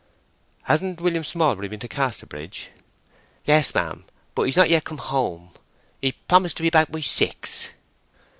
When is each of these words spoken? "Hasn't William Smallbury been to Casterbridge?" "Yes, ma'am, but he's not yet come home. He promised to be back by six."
"Hasn't 0.63 0.99
William 0.99 1.21
Smallbury 1.23 1.67
been 1.69 1.79
to 1.81 1.87
Casterbridge?" 1.87 2.71
"Yes, 3.45 3.75
ma'am, 3.75 4.05
but 4.33 4.41
he's 4.45 4.57
not 4.57 4.67
yet 4.71 4.83
come 4.83 4.97
home. 4.97 5.51
He 6.01 6.13
promised 6.13 6.57
to 6.57 6.63
be 6.63 6.71
back 6.71 6.91
by 6.91 7.01
six." 7.01 7.69